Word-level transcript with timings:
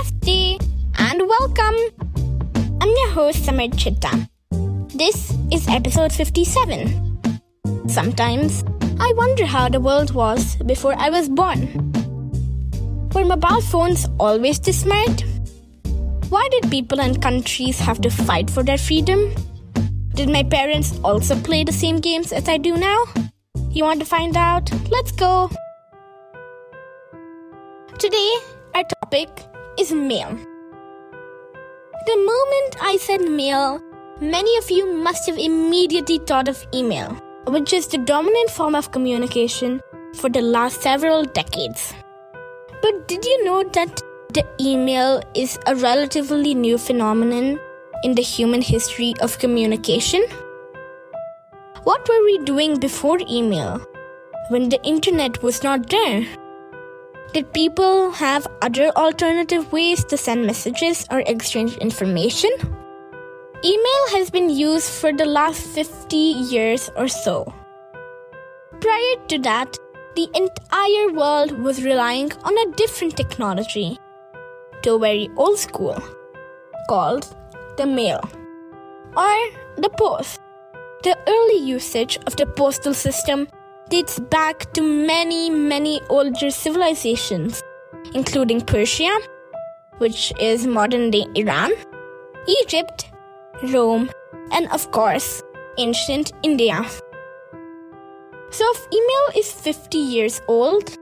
Namaste 0.00 0.62
and 0.98 1.28
welcome. 1.28 1.76
I'm 2.80 2.88
your 2.88 3.10
host 3.10 3.44
Samir 3.44 3.76
Chitta. 3.76 4.28
This 4.96 5.34
is 5.52 5.68
episode 5.68 6.10
57. 6.10 7.20
Sometimes 7.86 8.64
I 8.98 9.12
wonder 9.16 9.44
how 9.44 9.68
the 9.68 9.80
world 9.80 10.12
was 10.14 10.56
before 10.64 10.94
I 10.96 11.10
was 11.10 11.28
born. 11.28 11.92
Were 13.14 13.26
mobile 13.26 13.60
phones 13.60 14.06
always 14.18 14.58
this 14.60 14.80
smart? 14.80 15.22
Why 16.30 16.48
did 16.50 16.70
people 16.70 17.00
and 17.00 17.20
countries 17.20 17.78
have 17.78 18.00
to 18.00 18.10
fight 18.10 18.48
for 18.48 18.62
their 18.62 18.78
freedom? 18.78 19.34
Did 20.14 20.30
my 20.30 20.44
parents 20.44 20.98
also 21.04 21.38
play 21.38 21.62
the 21.62 21.72
same 21.72 22.00
games 22.00 22.32
as 22.32 22.48
I 22.48 22.56
do 22.56 22.78
now? 22.78 23.04
You 23.70 23.84
want 23.84 24.00
to 24.00 24.06
find 24.06 24.34
out? 24.34 24.70
Let's 24.90 25.12
go! 25.12 25.50
Today, 27.98 28.34
our 28.74 28.84
topic 28.84 29.49
is 29.80 29.92
mail. 29.92 30.38
The 32.06 32.16
moment 32.16 32.76
I 32.82 32.98
said 33.00 33.22
mail, 33.22 33.80
many 34.20 34.56
of 34.58 34.70
you 34.70 34.92
must 34.92 35.26
have 35.26 35.38
immediately 35.38 36.18
thought 36.18 36.48
of 36.48 36.66
email, 36.74 37.16
which 37.46 37.72
is 37.72 37.86
the 37.86 37.96
dominant 37.96 38.50
form 38.50 38.74
of 38.74 38.90
communication 38.92 39.80
for 40.16 40.28
the 40.28 40.42
last 40.42 40.82
several 40.82 41.24
decades. 41.24 41.94
But 42.82 43.08
did 43.08 43.24
you 43.24 43.44
know 43.44 43.62
that 43.72 44.02
the 44.34 44.44
email 44.60 45.22
is 45.34 45.58
a 45.66 45.74
relatively 45.74 46.54
new 46.54 46.76
phenomenon 46.76 47.58
in 48.04 48.14
the 48.14 48.22
human 48.22 48.60
history 48.60 49.14
of 49.22 49.38
communication? 49.38 50.22
What 51.84 52.06
were 52.06 52.22
we 52.24 52.38
doing 52.44 52.78
before 52.78 53.18
email 53.30 53.80
when 54.50 54.68
the 54.68 54.82
internet 54.82 55.42
was 55.42 55.62
not 55.62 55.88
there? 55.88 56.26
Did 57.32 57.52
people 57.52 58.10
have 58.10 58.48
other 58.60 58.90
alternative 58.96 59.70
ways 59.70 60.02
to 60.06 60.16
send 60.16 60.46
messages 60.46 61.06
or 61.12 61.20
exchange 61.20 61.76
information? 61.76 62.50
Email 63.64 64.04
has 64.10 64.30
been 64.30 64.50
used 64.50 64.90
for 64.90 65.12
the 65.12 65.26
last 65.26 65.62
50 65.62 66.16
years 66.16 66.90
or 66.96 67.06
so. 67.06 67.46
Prior 68.80 69.14
to 69.28 69.38
that, 69.38 69.78
the 70.16 70.28
entire 70.34 71.12
world 71.12 71.52
was 71.52 71.84
relying 71.84 72.32
on 72.42 72.58
a 72.58 72.72
different 72.72 73.16
technology, 73.16 73.96
to 74.82 74.98
very 74.98 75.30
old 75.36 75.56
school, 75.56 76.02
called 76.88 77.32
the 77.76 77.86
mail 77.86 78.20
or 79.16 79.36
the 79.76 79.90
post. 79.96 80.40
The 81.04 81.16
early 81.28 81.64
usage 81.64 82.18
of 82.26 82.34
the 82.34 82.46
postal 82.46 82.92
system 82.92 83.46
dates 83.90 84.20
back 84.20 84.72
to 84.72 84.82
many, 84.82 85.50
many 85.50 86.00
older 86.08 86.50
civilizations, 86.50 87.62
including 88.14 88.60
Persia, 88.60 89.10
which 89.98 90.32
is 90.40 90.66
modern 90.66 91.10
day 91.10 91.26
Iran, 91.34 91.72
Egypt, 92.62 93.10
Rome, 93.64 94.08
and 94.52 94.70
of 94.70 94.90
course, 94.92 95.42
ancient 95.76 96.32
India. 96.44 96.86
So, 98.50 98.64
if 98.74 98.86
email 98.92 99.42
is 99.42 99.52
50 99.52 99.98
years 99.98 100.40
old, 100.46 100.96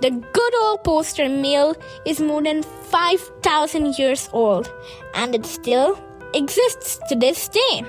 the 0.00 0.10
good 0.10 0.54
old 0.62 0.82
poster 0.84 1.28
mail 1.28 1.74
is 2.04 2.20
more 2.20 2.42
than 2.42 2.62
5,000 2.62 3.98
years 3.98 4.28
old 4.32 4.72
and 5.14 5.34
it 5.34 5.46
still 5.46 5.98
exists 6.34 6.98
to 7.08 7.16
this 7.16 7.48
day. 7.48 7.84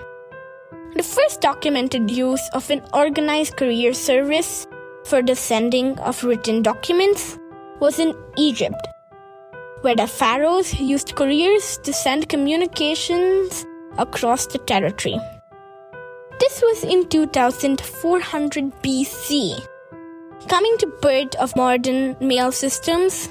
The 0.95 1.03
first 1.03 1.41
documented 1.41 2.09
use 2.09 2.41
of 2.53 2.69
an 2.71 2.81
organized 2.93 3.57
courier 3.57 3.93
service 3.93 4.67
for 5.05 5.21
the 5.21 5.35
sending 5.35 5.97
of 5.99 6.23
written 6.23 6.63
documents 6.63 7.37
was 7.79 7.99
in 7.99 8.15
Egypt, 8.37 8.87
where 9.81 9.95
the 9.95 10.07
pharaohs 10.07 10.79
used 10.79 11.15
couriers 11.15 11.77
to 11.83 11.93
send 11.93 12.27
communications 12.27 13.65
across 13.99 14.47
the 14.47 14.57
territory. 14.57 15.19
This 16.39 16.61
was 16.63 16.83
in 16.83 17.07
2400 17.07 18.71
BC. 18.81 19.67
Coming 20.47 20.77
to 20.79 20.87
birth 21.01 21.35
of 21.35 21.55
modern 21.55 22.17
mail 22.19 22.51
systems, 22.51 23.29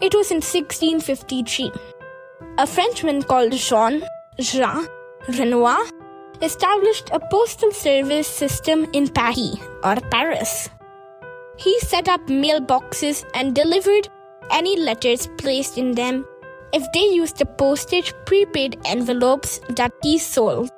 it 0.00 0.14
was 0.14 0.32
in 0.32 0.42
1653. 0.42 1.72
A 2.58 2.66
Frenchman 2.66 3.22
called 3.22 3.52
Jean 3.52 4.02
Jean 4.40 4.88
Renoir 5.28 5.84
established 6.42 7.10
a 7.12 7.20
postal 7.30 7.72
service 7.72 8.28
system 8.28 8.86
in 8.92 9.08
Paris 9.08 9.56
or 9.82 9.96
Paris. 10.10 10.68
He 11.56 11.78
set 11.80 12.08
up 12.08 12.20
mailboxes 12.26 13.24
and 13.34 13.54
delivered 13.54 14.08
any 14.50 14.78
letters 14.78 15.28
placed 15.38 15.76
in 15.76 15.92
them 15.92 16.24
if 16.72 16.84
they 16.92 17.06
used 17.06 17.38
the 17.38 17.46
postage 17.46 18.14
prepaid 18.26 18.78
envelopes 18.84 19.60
that 19.70 19.92
he 20.02 20.18
sold. 20.18 20.70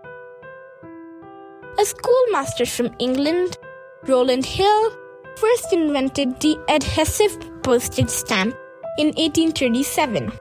A 1.78 1.84
schoolmaster 1.84 2.66
from 2.66 2.94
England, 2.98 3.58
Rowland 4.06 4.46
Hill, 4.46 4.90
first 5.36 5.72
invented 5.72 6.40
the 6.40 6.58
adhesive 6.68 7.38
postage 7.62 8.08
stamp 8.08 8.54
in 8.98 9.08
1837. 9.08 10.32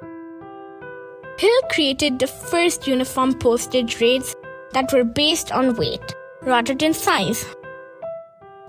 Hill 1.37 1.61
created 1.71 2.19
the 2.19 2.27
first 2.27 2.87
uniform 2.87 3.33
postage 3.39 4.01
rates 4.01 4.35
that 4.73 4.91
were 4.93 5.03
based 5.03 5.51
on 5.51 5.75
weight 5.75 6.15
rather 6.41 6.73
than 6.73 6.93
size. 6.93 7.45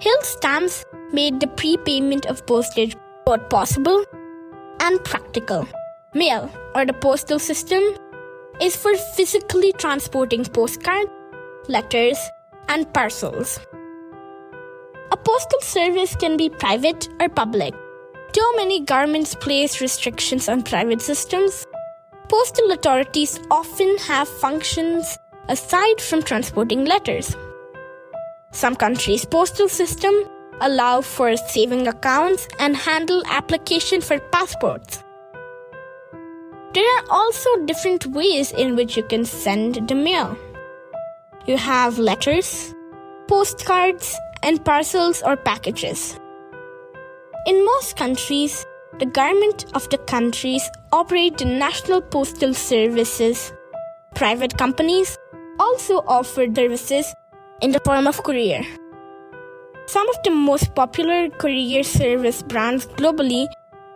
Hill 0.00 0.22
stamps 0.22 0.84
made 1.12 1.40
the 1.40 1.46
prepayment 1.46 2.26
of 2.26 2.46
postage 2.46 2.96
both 3.26 3.48
possible 3.50 4.04
and 4.80 5.02
practical. 5.04 5.68
Mail, 6.14 6.50
or 6.74 6.84
the 6.84 6.92
postal 6.92 7.38
system, 7.38 7.82
is 8.60 8.76
for 8.76 8.94
physically 9.14 9.72
transporting 9.72 10.44
postcards, 10.44 11.10
letters, 11.68 12.18
and 12.68 12.92
parcels. 12.92 13.60
A 15.12 15.16
postal 15.16 15.60
service 15.60 16.16
can 16.16 16.36
be 16.36 16.48
private 16.48 17.08
or 17.20 17.28
public. 17.28 17.74
Too 18.32 18.52
many 18.56 18.80
governments 18.80 19.34
place 19.34 19.80
restrictions 19.80 20.48
on 20.48 20.62
private 20.62 21.02
systems, 21.02 21.66
postal 22.28 22.70
authorities 22.70 23.40
often 23.50 23.98
have 23.98 24.28
functions 24.28 25.18
aside 25.50 26.00
from 26.00 26.22
transporting 26.22 26.84
letters. 26.84 27.36
Some 28.52 28.76
countries' 28.76 29.24
postal 29.24 29.68
system 29.68 30.14
allow 30.60 31.00
for 31.00 31.36
saving 31.36 31.88
accounts 31.88 32.46
and 32.58 32.76
handle 32.76 33.22
application 33.26 34.00
for 34.00 34.18
passports. 34.18 35.02
There 36.72 36.88
are 36.96 37.04
also 37.10 37.50
different 37.66 38.06
ways 38.06 38.52
in 38.52 38.76
which 38.76 38.96
you 38.96 39.02
can 39.02 39.24
send 39.24 39.88
the 39.88 39.94
mail. 39.94 40.38
You 41.46 41.56
have 41.56 41.98
letters, 41.98 42.72
postcards, 43.26 44.16
and 44.42 44.64
parcels 44.64 45.22
or 45.22 45.36
packages. 45.36 46.18
In 47.46 47.64
most 47.64 47.96
countries, 47.96 48.64
the 49.00 49.06
government 49.06 49.64
of 49.74 49.88
the 49.90 49.98
countries 49.98 50.62
operate 50.92 51.38
the 51.38 51.46
national 51.46 52.02
postal 52.02 52.54
services. 52.54 53.52
Private 54.14 54.56
companies 54.58 55.16
also 55.60 56.02
offer 56.06 56.46
services 56.54 57.14
in 57.60 57.72
the 57.72 57.80
form 57.84 58.06
of 58.06 58.22
courier. 58.22 58.62
Some 59.86 60.08
of 60.08 60.16
the 60.24 60.30
most 60.30 60.74
popular 60.74 61.28
courier 61.28 61.82
service 61.82 62.42
brands 62.42 62.86
globally 62.86 63.46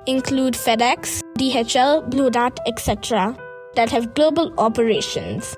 include 0.06 0.54
FedEx, 0.54 1.20
DHL, 1.38 2.10
Blue 2.10 2.30
Dart, 2.30 2.58
etc., 2.66 3.36
that 3.76 3.90
have 3.90 4.14
global 4.14 4.52
operations. 4.58 5.56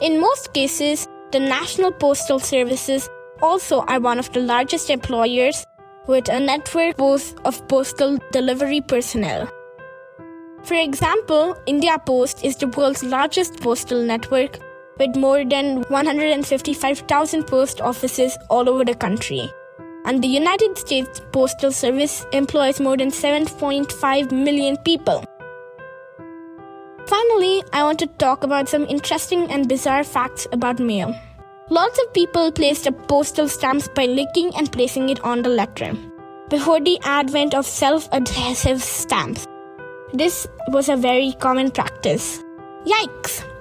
In 0.00 0.20
most 0.20 0.52
cases, 0.52 1.08
the 1.32 1.40
National 1.40 1.90
Postal 1.90 2.38
Services 2.38 3.08
also 3.42 3.80
are 3.82 4.00
one 4.00 4.18
of 4.18 4.32
the 4.32 4.40
largest 4.40 4.90
employers 4.90 5.66
with 6.06 6.28
a 6.28 6.38
network 6.38 6.96
both 6.96 7.34
of 7.44 7.66
postal 7.68 8.18
delivery 8.30 8.80
personnel. 8.80 9.48
For 10.62 10.74
example, 10.74 11.56
India 11.66 11.98
Post 12.06 12.44
is 12.44 12.56
the 12.56 12.68
world's 12.68 13.02
largest 13.02 13.60
postal 13.60 14.02
network 14.02 14.58
with 14.98 15.16
more 15.16 15.44
than 15.44 15.82
155,000 15.88 17.44
post 17.44 17.80
offices 17.80 18.36
all 18.48 18.68
over 18.68 18.84
the 18.84 18.94
country. 18.94 19.50
And 20.04 20.22
the 20.22 20.28
United 20.28 20.78
States 20.78 21.20
Postal 21.32 21.72
Service 21.72 22.24
employs 22.32 22.80
more 22.80 22.96
than 22.96 23.10
7.5 23.10 24.30
million 24.32 24.76
people. 24.78 25.24
Finally, 27.06 27.62
I 27.72 27.82
want 27.82 27.98
to 28.00 28.06
talk 28.06 28.44
about 28.44 28.68
some 28.68 28.84
interesting 28.86 29.50
and 29.50 29.68
bizarre 29.68 30.04
facts 30.04 30.46
about 30.52 30.80
mail. 30.80 31.14
Lots 31.68 31.98
of 32.00 32.12
people 32.12 32.52
placed 32.52 32.84
the 32.84 32.92
postal 32.92 33.48
stamps 33.48 33.88
by 33.88 34.06
licking 34.06 34.54
and 34.56 34.70
placing 34.70 35.08
it 35.08 35.20
on 35.24 35.42
the 35.42 35.48
letter. 35.48 35.92
Before 36.48 36.80
the 36.80 36.98
advent 37.02 37.54
of 37.54 37.66
self 37.66 38.08
adhesive 38.12 38.82
stamps, 38.82 39.46
this 40.12 40.46
was 40.68 40.88
a 40.88 40.96
very 40.96 41.32
common 41.40 41.72
practice. 41.72 42.42
Yikes! 42.84 43.55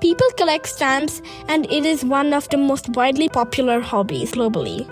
People 0.00 0.26
collect 0.36 0.68
stamps, 0.68 1.22
and 1.48 1.64
it 1.72 1.86
is 1.86 2.04
one 2.04 2.34
of 2.34 2.48
the 2.50 2.58
most 2.58 2.90
widely 2.90 3.28
popular 3.28 3.80
hobbies 3.80 4.32
globally. 4.32 4.88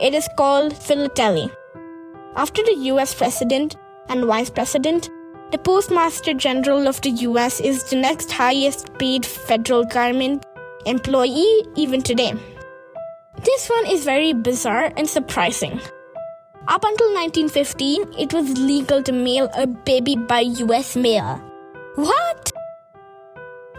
It 0.00 0.14
is 0.14 0.28
called 0.36 0.76
philately. 0.76 1.50
After 2.34 2.62
the 2.62 2.74
US 2.92 3.14
president 3.14 3.76
and 4.08 4.24
vice 4.24 4.50
president, 4.50 5.10
The 5.52 5.58
Postmaster 5.58 6.34
General 6.34 6.88
of 6.88 7.00
the 7.02 7.10
US 7.28 7.60
is 7.60 7.84
the 7.84 7.96
next 7.96 8.32
highest 8.32 8.92
paid 8.98 9.24
federal 9.24 9.84
government 9.84 10.44
employee 10.86 11.66
even 11.76 12.02
today. 12.02 12.32
This 13.44 13.68
one 13.68 13.86
is 13.86 14.04
very 14.04 14.32
bizarre 14.32 14.92
and 14.96 15.08
surprising. 15.08 15.80
Up 16.68 16.84
until 16.84 17.12
1915, 17.14 18.14
it 18.18 18.32
was 18.32 18.58
legal 18.58 19.02
to 19.02 19.12
mail 19.12 19.50
a 19.54 19.66
baby 19.66 20.16
by 20.16 20.40
US 20.40 20.96
mail. 20.96 21.40
What? 21.96 22.51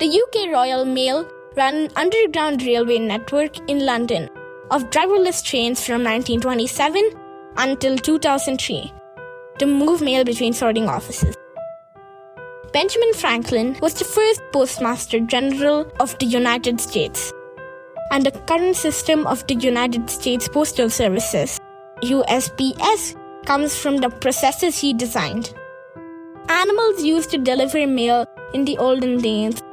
The 0.03 0.21
UK 0.21 0.51
Royal 0.51 0.83
Mail 0.83 1.25
ran 1.55 1.75
an 1.75 1.89
underground 1.95 2.61
railway 2.61 2.99
network 2.99 3.57
in 3.69 3.85
London 3.85 4.27
of 4.69 4.89
driverless 4.89 5.41
trains 5.41 5.85
from 5.85 6.03
1927 6.03 7.11
until 7.55 7.97
2003 7.97 8.91
to 9.59 9.65
move 9.65 10.01
mail 10.01 10.25
between 10.25 10.51
sorting 10.51 10.89
offices. 10.89 11.37
Benjamin 12.73 13.13
Franklin 13.13 13.77
was 13.81 13.93
the 13.93 14.03
first 14.03 14.41
Postmaster 14.51 15.21
General 15.21 15.89
of 16.01 16.19
the 16.19 16.25
United 16.25 16.81
States, 16.81 17.31
and 18.11 18.25
the 18.25 18.31
current 18.31 18.75
system 18.75 19.25
of 19.25 19.47
the 19.47 19.55
United 19.55 20.09
States 20.09 20.49
Postal 20.49 20.89
Services, 20.89 21.61
USPS, 22.01 23.15
comes 23.45 23.77
from 23.77 23.99
the 23.99 24.09
processes 24.09 24.77
he 24.77 24.93
designed. 24.93 25.53
Animals 26.49 27.03
used 27.03 27.31
to 27.31 27.37
deliver 27.37 27.87
mail 27.87 28.25
in 28.53 28.65
the 28.65 28.77
olden 28.77 29.21
days. 29.21 29.63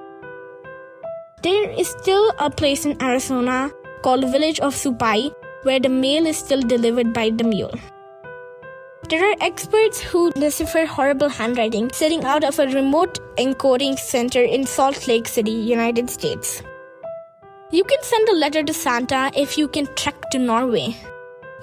There 1.42 1.70
is 1.70 1.88
still 1.88 2.34
a 2.38 2.50
place 2.50 2.84
in 2.84 3.02
Arizona 3.02 3.70
called 4.02 4.30
Village 4.30 4.60
of 4.60 4.74
Supai 4.74 5.34
where 5.62 5.80
the 5.80 5.88
mail 5.88 6.26
is 6.26 6.36
still 6.36 6.60
delivered 6.60 7.14
by 7.14 7.30
the 7.30 7.44
mule. 7.44 7.72
There 9.08 9.24
are 9.24 9.36
experts 9.40 10.00
who 10.00 10.32
decipher 10.32 10.84
horrible 10.84 11.30
handwriting 11.30 11.90
sitting 11.92 12.24
out 12.24 12.44
of 12.44 12.58
a 12.58 12.66
remote 12.66 13.20
encoding 13.38 13.98
center 13.98 14.42
in 14.42 14.66
Salt 14.66 15.08
Lake 15.08 15.26
City, 15.26 15.52
United 15.52 16.10
States. 16.10 16.62
You 17.70 17.84
can 17.84 18.02
send 18.02 18.28
a 18.28 18.36
letter 18.36 18.62
to 18.62 18.74
Santa 18.74 19.30
if 19.34 19.56
you 19.56 19.66
can 19.66 19.86
trek 19.94 20.20
to 20.32 20.38
Norway. 20.38 20.94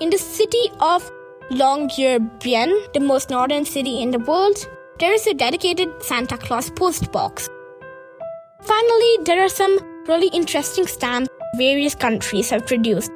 In 0.01 0.09
the 0.09 0.17
city 0.17 0.71
of 0.79 1.11
Longyearbyen, 1.51 2.93
the 2.93 2.99
most 2.99 3.29
northern 3.29 3.63
city 3.63 4.01
in 4.01 4.09
the 4.09 4.19
world, 4.19 4.57
there 4.97 5.13
is 5.13 5.27
a 5.27 5.35
dedicated 5.35 6.01
Santa 6.01 6.35
Claus 6.35 6.71
post 6.71 7.11
box. 7.11 7.47
Finally, 8.67 9.17
there 9.23 9.41
are 9.41 9.49
some 9.49 9.79
really 10.07 10.27
interesting 10.27 10.87
stamps 10.87 11.29
various 11.55 11.95
countries 11.95 12.49
have 12.49 12.67
produced, 12.67 13.09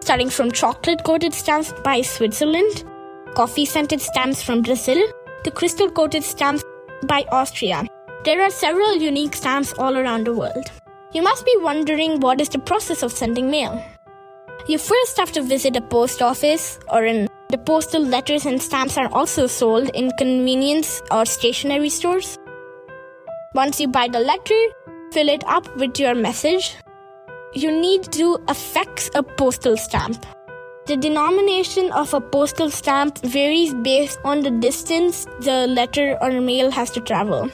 starting 0.00 0.30
from 0.30 0.52
chocolate 0.52 1.02
coated 1.02 1.34
stamps 1.34 1.72
by 1.82 2.00
Switzerland 2.00 2.84
coffee 3.34 3.64
scented 3.64 4.00
stamps 4.00 4.40
from 4.40 4.62
Brazil 4.62 5.02
to 5.42 5.50
crystal 5.50 5.90
coated 5.90 6.22
stamps 6.22 6.62
by 7.08 7.24
Austria. 7.32 7.84
There 8.24 8.40
are 8.40 8.50
several 8.50 8.94
unique 8.94 9.34
stamps 9.34 9.72
all 9.78 9.96
around 9.96 10.28
the 10.28 10.32
world. 10.32 10.70
You 11.12 11.22
must 11.22 11.44
be 11.44 11.56
wondering 11.58 12.20
what 12.20 12.40
is 12.40 12.48
the 12.48 12.60
process 12.60 13.02
of 13.02 13.10
sending 13.10 13.50
mail. 13.50 13.84
You 14.68 14.78
first 14.78 15.16
have 15.16 15.32
to 15.32 15.42
visit 15.42 15.74
a 15.74 15.80
post 15.80 16.22
office 16.22 16.78
or 16.92 17.04
in 17.04 17.28
the 17.48 17.58
postal 17.58 18.02
letters 18.02 18.46
and 18.46 18.62
stamps 18.62 18.96
are 18.96 19.12
also 19.12 19.48
sold 19.48 19.88
in 19.88 20.12
convenience 20.18 21.02
or 21.10 21.24
stationery 21.24 21.88
stores. 21.88 22.38
Once 23.54 23.78
you 23.78 23.86
buy 23.86 24.08
the 24.08 24.18
letter, 24.18 24.60
fill 25.12 25.28
it 25.28 25.44
up 25.46 25.64
with 25.76 26.00
your 26.00 26.12
message. 26.12 26.74
You 27.52 27.70
need 27.70 28.02
to 28.14 28.36
affix 28.48 29.08
a 29.14 29.22
postal 29.22 29.76
stamp. 29.76 30.26
The 30.86 30.96
denomination 30.96 31.92
of 31.92 32.12
a 32.14 32.20
postal 32.20 32.68
stamp 32.68 33.18
varies 33.18 33.72
based 33.72 34.18
on 34.24 34.40
the 34.40 34.50
distance 34.50 35.24
the 35.40 35.68
letter 35.68 36.18
or 36.20 36.40
mail 36.40 36.72
has 36.72 36.90
to 36.90 37.00
travel. 37.00 37.48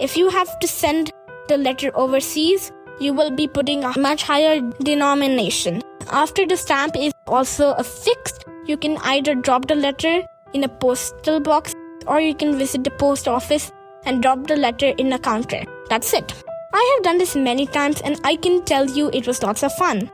If 0.00 0.16
you 0.16 0.28
have 0.28 0.58
to 0.58 0.66
send 0.66 1.12
the 1.46 1.56
letter 1.56 1.92
overseas, 1.94 2.72
you 2.98 3.12
will 3.12 3.30
be 3.30 3.46
putting 3.46 3.84
a 3.84 3.96
much 3.96 4.24
higher 4.24 4.60
denomination. 4.82 5.82
After 6.10 6.48
the 6.48 6.56
stamp 6.56 6.96
is 6.96 7.12
also 7.28 7.74
affixed, 7.74 8.44
you 8.66 8.76
can 8.76 8.96
either 9.04 9.36
drop 9.36 9.68
the 9.68 9.76
letter 9.76 10.26
in 10.52 10.64
a 10.64 10.68
postal 10.68 11.38
box 11.38 11.76
or 12.08 12.20
you 12.20 12.34
can 12.34 12.58
visit 12.58 12.82
the 12.82 12.90
post 12.90 13.28
office 13.28 13.70
and 14.06 14.22
drop 14.22 14.46
the 14.46 14.56
letter 14.56 14.92
in 14.98 15.12
a 15.12 15.18
counter. 15.18 15.62
That's 15.88 16.12
it. 16.12 16.32
I 16.72 16.94
have 16.94 17.04
done 17.04 17.18
this 17.18 17.36
many 17.36 17.66
times 17.66 18.00
and 18.00 18.20
I 18.24 18.36
can 18.36 18.64
tell 18.64 18.86
you 18.86 19.10
it 19.12 19.26
was 19.26 19.42
lots 19.42 19.62
of 19.62 19.72
fun. 19.74 20.10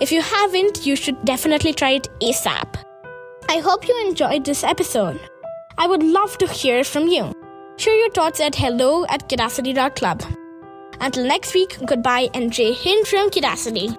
If 0.00 0.12
you 0.12 0.22
haven't, 0.22 0.86
you 0.86 0.96
should 0.96 1.24
definitely 1.24 1.72
try 1.72 1.90
it 1.92 2.08
ASAP. 2.20 2.76
I 3.48 3.58
hope 3.58 3.88
you 3.88 4.06
enjoyed 4.06 4.44
this 4.44 4.64
episode. 4.64 5.20
I 5.78 5.86
would 5.86 6.02
love 6.02 6.36
to 6.38 6.46
hear 6.46 6.84
from 6.84 7.08
you. 7.08 7.32
Share 7.76 7.96
your 7.96 8.10
thoughts 8.10 8.40
at 8.40 8.54
hello 8.54 9.06
at 9.06 9.28
kidacity.club. 9.28 10.22
Until 11.00 11.24
next 11.24 11.54
week, 11.54 11.78
goodbye 11.86 12.28
and 12.34 12.52
Jay 12.52 12.74
Hind 12.74 13.06
from 13.06 13.30
Kidacity. 13.30 13.96